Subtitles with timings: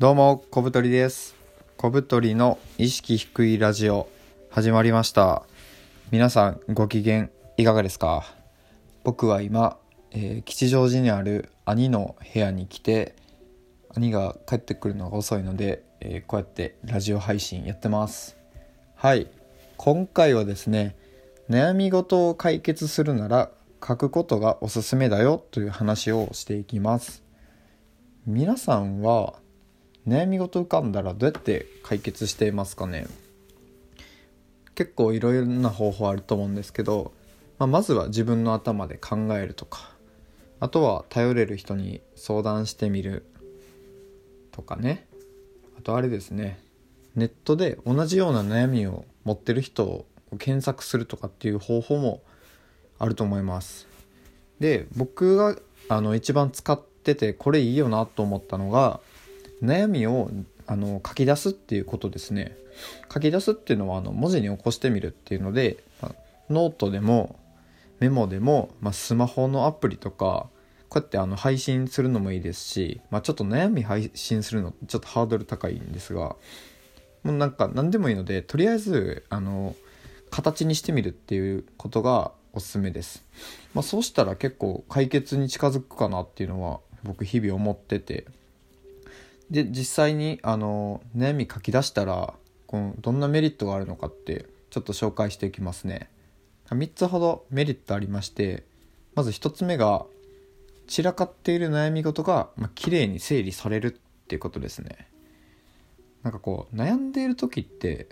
[0.00, 1.36] どうも、小太りです。
[1.76, 4.08] 小太りの意識低いラジオ、
[4.48, 5.42] 始まりました。
[6.10, 8.24] 皆さん、ご機嫌いかがですか？
[9.04, 9.76] 僕は今、
[10.10, 13.14] えー吉祥寺にある兄の部屋に来て、
[13.94, 18.38] 兄が帰ってくるのが遅いので、えーこうやってラジオ配信やってます。
[18.94, 19.26] はい。
[19.76, 20.96] 今回はですね、
[21.50, 23.50] 悩み事を解決するなら
[23.86, 27.22] 書くことがおすすめだよという話をしていきます。
[28.26, 29.34] 皆さんは
[30.06, 33.06] 悩み事浮かんだらどうやって解決していますかね。
[34.74, 37.12] 結構いろいろな方法あると思うんですけど、
[37.58, 39.90] まあ、まずは自分の頭で考えるとか
[40.58, 43.26] あとは頼れる人に相談してみる
[44.52, 45.06] とかね。
[45.78, 46.58] あとあれですね
[47.14, 50.06] ネットで同じような悩みを持ってる人を
[50.38, 52.22] 検索するとかっていう方法も
[52.98, 53.86] あると思います。
[54.60, 55.56] で僕が
[55.88, 59.00] あの一番使っててこれいいよなと思ったのが
[59.62, 60.30] 悩みを
[60.66, 62.56] あの書き出すっていうことですね。
[63.12, 66.14] 書き出すっていうのはあの文字に起こしてみるっていうので、まあ
[66.50, 67.38] ノートでも
[68.00, 70.48] メモでも、まあ、スマホのアプリとか
[70.88, 76.36] こうやってあの配信するのもいいですし、まあ、ちょっと悩み配信するのちょっとハードル高いんですが
[77.22, 79.76] もうなんか何でもいいのでとりあえずあの
[80.30, 83.24] 形にしてみるっていうことがおすすめです、
[83.74, 88.26] まあ、そうしたら結構解決に近づくかなっていうのは僕日々思ってて。
[89.50, 92.34] で実際にあの悩み書き出したら
[92.66, 96.08] このどんなメリットがあるのかってちょっと紹介していきますね。
[96.66, 98.62] 3つほどメリットありまして
[99.16, 100.06] まず1つ目が
[100.86, 103.90] 散らかっている悩み事が、まあ、綺麗に整理されるっ
[104.28, 105.08] ていうことですね。
[106.22, 108.08] なんかこう悩んでいる時って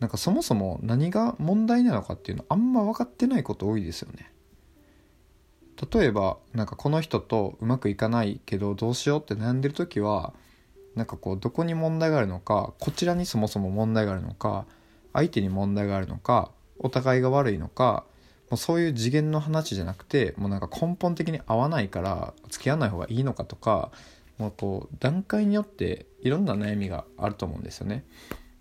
[0.00, 4.30] なんかそもそも何が問題なのかっていうのあんま分かってないこと多いですよね。
[5.92, 10.32] 例えばなんかこの人とうまくいかないけどどうしようって悩んでる時は
[10.96, 14.64] なんかこうどこに問題があるのかこちらにそもそも問題があるのか
[15.12, 18.04] 相手に問題があるのかお互いが悪いのか
[18.50, 23.90] もうそういう次元の話じゃなくてもうなんか根本的に合わないから付き合わない方がいいのかとか
[24.38, 28.04] もうこう段階によっていろんな悩みがあると思うんですよね。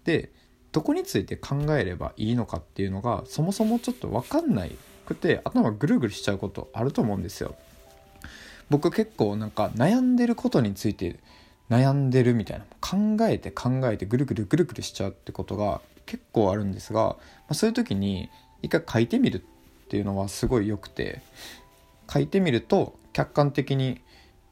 [0.03, 0.31] で
[0.71, 4.75] どこについて考えればいいのかっていうのがそもそもちょっと分かんない
[5.05, 7.55] くて頭ぐるぐるしちゃうことあると思うんですよ。
[8.69, 11.19] 僕結構なんか悩んでることについて
[11.69, 17.17] 悩んでるみたいな考えて考えてぐるぐるぐるぐるしちゃうってことが結構あるんですが、ま
[17.49, 18.29] あ、そういう時に
[18.61, 21.21] 一回書いてみるっていうのはすごい良くて
[22.11, 24.01] 書いてみると客観的に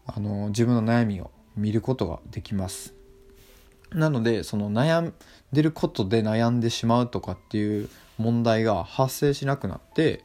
[0.06, 2.94] あの自分の悩みを見ることができます。
[3.92, 5.14] なのでその悩ん
[5.52, 10.24] でることで悩んでしまうとかっていう問題が発生しなくなって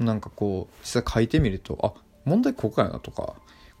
[0.00, 3.34] なんかこう実際書いてみるとあ問題ここやなとか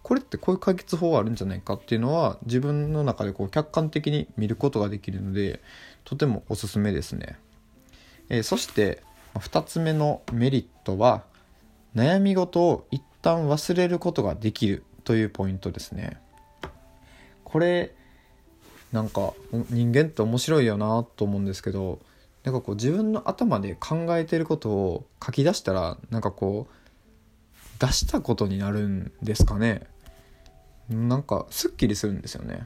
[0.04, 5.60] これってこういう解決法があるんじゃないかっていうのは自分の中でこう客観的に見ることができるので
[6.04, 7.38] とてもおすすめですね、
[8.28, 9.02] えーそして
[9.34, 11.24] 2つ目のメリットは
[11.96, 16.20] 悩み事を一旦忘れることができるというポイントですね。
[17.42, 17.94] これ
[18.92, 19.32] なんか
[19.70, 21.98] 人間って面白いよなと思うんですけど
[22.44, 29.86] なんかこう自分の頭で考えてることを書き出したらなんかこう出したことになるんですかね。
[30.88, 32.64] なんかすっきりするんですよね。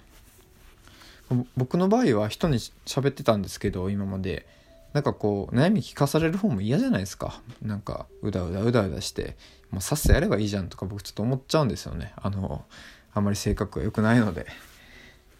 [1.56, 4.46] 僕の場合は人に喋ってたんですけど今まで。
[4.94, 7.42] なんかこう悩み聞かされる方も嫌じゃないですか。
[7.60, 9.36] なんかうだうだうだうだして。
[9.70, 12.14] もうさっさやればいいじゃんとか僕ちょっと思っちゃうんですよね。
[12.16, 12.64] あの
[13.12, 14.46] あんまり性格が良くないので。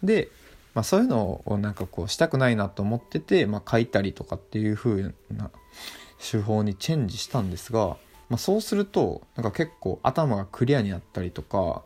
[0.03, 0.29] で
[0.75, 5.49] まあ、そういうのをなんかこうしたくないなと思ってて、まあ、書いたりとかっていう風な
[6.19, 7.97] 手法にチェンジしたんですが、
[8.29, 11.83] まあ、そうするとなんか結構頭がクリアになったりとか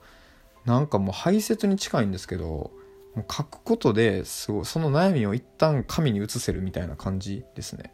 [0.65, 2.71] なんかもう排泄に近いんですけど
[3.15, 7.91] もう書くことですごいその悩みを一旦紙に移せるみたいな感じですね。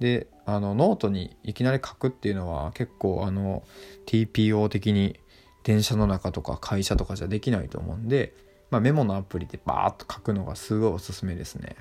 [0.00, 3.62] であのノートにいきなり書くっていうのは結構あの
[4.06, 5.20] TPO 的に
[5.62, 8.34] 電車の中とか会社とかじゃできないと思うんで
[8.72, 11.76] まあ、メモのアプリでバーッと書くのがすごいおすすめですね。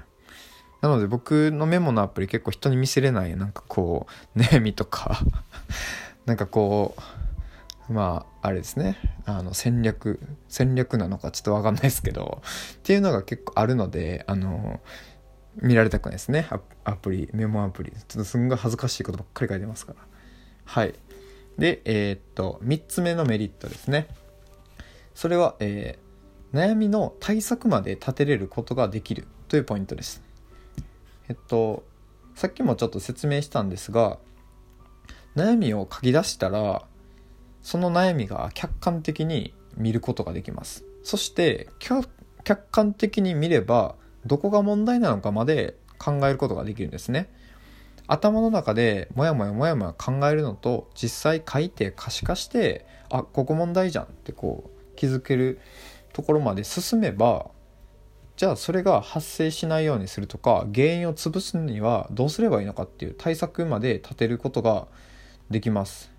[0.81, 5.20] なので僕のメモのアプリ結構人に見せれないなんかこう悩みとか
[6.25, 7.02] なんかこう
[7.92, 8.98] まああれですね。
[9.26, 12.42] あの戦略戦略なのかちょっと分かんないですけど
[12.76, 14.80] っていうのが結構あるのであの
[15.62, 16.48] 見られたくないですね。
[16.84, 17.92] アプリメモアプリ。
[17.92, 20.00] ちょっとすんごい恥ずかしいことばっかり書いてますから。
[20.66, 20.96] はい。
[21.58, 24.08] でえー、っと3つ目のメリットですね。
[25.14, 26.12] それはえー
[26.54, 30.22] 悩みの対策まで立てれることができるというポイントです。
[31.30, 31.84] えっと
[32.36, 34.18] さっきもちょっと説明したんですが
[35.36, 36.84] 悩みを書き出したら
[37.62, 40.86] その悩みが客観的に見ることができます。
[41.04, 42.08] そして客
[42.72, 47.30] 観的に見ればどこが問題なのかまで考えることができるんですね。
[48.08, 55.60] 頭の中でモヤモヤモヤモヤ考えるのと実際書いて可視化してあここ問題じゃんってこう気づける
[56.12, 57.52] ところまで進めば
[58.36, 64.88] じゃあそれが発生しないようにするとか原因を潰すにはどうすればいいのかっていう対策まで立てることが
[65.50, 66.11] できます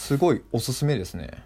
[0.00, 1.42] すごいおすすめですね。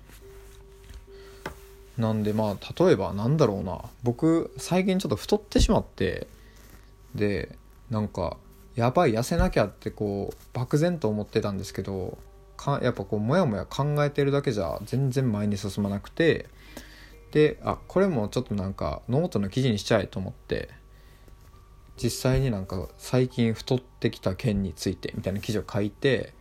[1.99, 3.83] なんでまあ例えばなんだろうな。
[4.05, 6.29] 僕最近ちょっと太ってしまって
[7.17, 7.59] で
[7.91, 8.37] なんか
[8.77, 12.17] やばい痩せなきゃってこう漠然と思ってたんですけど
[12.56, 16.47] かやっぱこうモヤモヤ考えてるだけじゃ全然前に進まなくて
[17.33, 20.71] であこれもちょっとなんかノートの記事にしちゃえと思って
[21.97, 26.35] 実際になんか最近太ってきた件についてみたいな記事を書いて、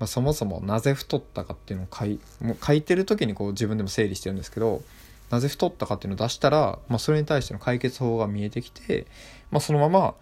[0.00, 4.82] まあ、そもそもなぜ太ったかっていうのを書いもう書いてる時にこう自分でも整理してるんですけど
[5.28, 9.06] なぜ太ったかっていうのを出したら、まあ、それに対しての解決法が見えてきて、
[9.50, 10.14] まあ、そのまま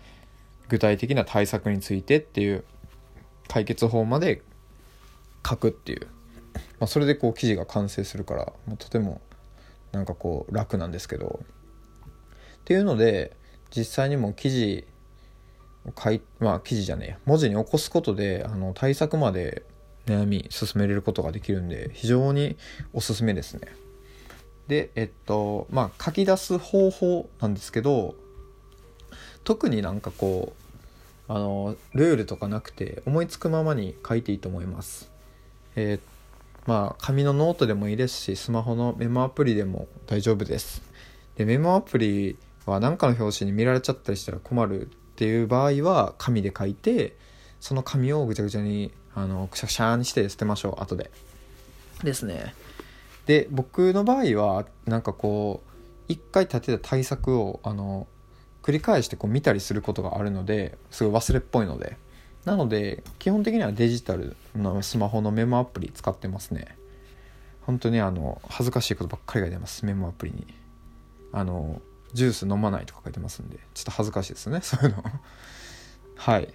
[0.68, 2.64] 具体的な対策についてっていう
[3.46, 4.42] 解決法まで
[5.48, 6.08] 書くっていう、
[6.80, 9.20] まあ、それでこう記事が完成するからもうとても
[9.92, 11.40] なんかこう楽なんですけど。
[12.58, 13.34] っていうので
[13.74, 14.86] 実際にも記事
[15.88, 19.64] を書いまあ記事じゃねえ文字に起こすことであの対策まで
[20.06, 22.56] 悩み進めれることができるんで非常に
[22.92, 23.68] おすすめですね。
[24.66, 28.14] でえっとまあ書き出す方法なんですけど
[29.44, 30.52] 特になんかこ
[31.28, 35.10] うあのルールとかなくて思いつくままに書いていいと思います。
[35.76, 36.00] えー、
[36.66, 40.82] まあ紙のノートでもいいですしスマホのメモアプリでも大丈夫です。
[41.36, 42.36] でメモアプリ
[42.66, 47.16] は何かの拍子に見られちゃったりしたら困るっていう場合は紙で書いて
[47.58, 51.10] その紙をぐちゃぐちゃにあのくしゃくしゃにして捨てましょう後で。
[52.04, 52.54] ですね。
[53.26, 55.70] で僕の場合はなんかこう
[56.06, 58.06] 一回立てた対策をあの
[58.62, 61.96] 繰り返してこう見たりすることがあるのですごい忘れっぽいので
[62.44, 66.78] なので基本的にはデジタルのスマホのメモアプリ使ってますね
[67.62, 70.46] 本当にあの恥ずかしいことばっかりが出ますメモアプリに
[71.32, 71.82] あの
[72.12, 75.04] ジュース飲まないとか書いてますんでちょっと恥ずかしいですね そういうの。
[76.16, 76.52] はい。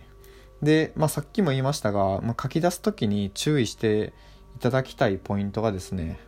[0.62, 4.14] で、まあ、さっきも言いましたが、まあ、書き出す時に注意して
[4.56, 6.20] いただきたいポイントがですね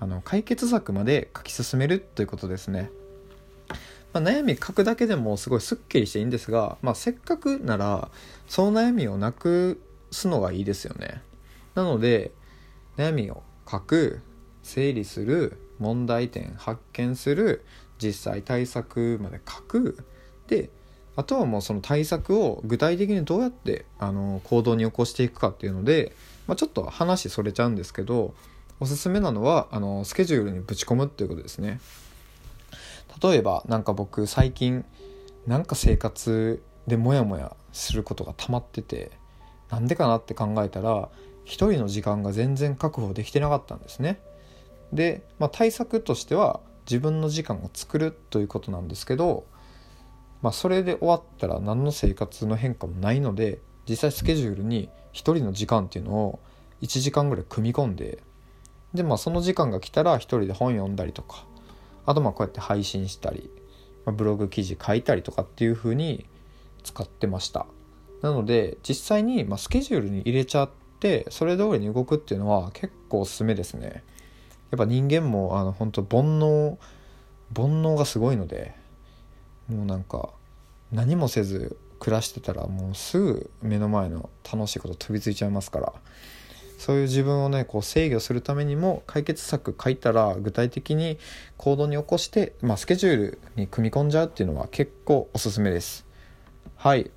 [0.00, 2.90] あの解決策まで書き進めるということですね。
[4.12, 8.10] まあ、悩み書くだけでもすごいすっきりしていいんですが、まあ、せっかくなら
[8.46, 9.80] その悩みをなく
[10.10, 11.22] すのがいいですよね。
[11.74, 12.32] なので
[12.96, 14.20] 悩みを書く
[14.62, 17.64] 整理する問題点発見する
[17.98, 20.04] 実際対策まで書く
[20.46, 20.70] で
[21.16, 26.14] あとはもうその対策を具体的にどうやってあの行動に起こしていくかっていうので、
[26.46, 28.34] まあ、ちょっと話それちゃうんですけど
[28.78, 31.80] おすすめなのはあのスケジュールにぶち込むっていうことですね。
[33.20, 34.84] 例えばなんか僕最近
[35.46, 39.10] なんか生活でモヤモヤすることが溜まってて
[39.70, 41.08] なんでかなって考えたら
[41.44, 44.20] 一人の時間が全然確保できてなかったんですね。
[44.92, 49.46] で、まあ、対策としては自分の時間を作るということなんですけど、
[50.40, 56.40] まあ、それで終わったら何の生活の変化もないので実際スケジュールに一人の時間っていうのを
[56.80, 58.22] 1時間ぐらい組み込んで
[58.94, 61.44] でまあその時間が来たら一人で本読んだりとか
[62.06, 63.50] あとまあこうやって配信したり、
[64.06, 66.26] まあ、ブログ記事書いたりとかっていう風に
[66.84, 67.66] 使ってました。
[68.22, 70.70] なので実際にまスケジュールに入れちゃっ
[71.00, 74.04] てそれ通りに動くっていうのは結構おすすめですね。
[74.70, 76.76] やっぱ人間もあの本当煩悩
[77.54, 78.74] 煩悩がすごいので
[79.68, 80.30] もうなんか
[80.92, 85.92] 何もせず暮らしてたらもうすぐ目の前の楽しいこと飛びついちゃいますから。
[86.78, 91.18] そういう自分をねこう制御するためにも解決策書いたら具体的に
[91.56, 96.06] 行動に起こして、まあ、スケジュールに組み込んじゃうっていうのは結構おすすめです。
[96.76, 97.10] はい。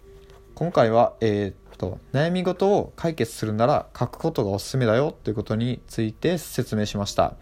[0.55, 7.33] 今回はえー、と悩み事を解決するなら書くことがおすすめだよということについて説明しました。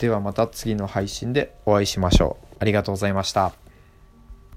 [0.00, 2.56] ではまた次の配信でお会いしましょう。
[2.58, 3.63] ありがとうございました。